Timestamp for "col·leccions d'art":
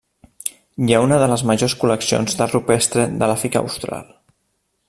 1.83-2.57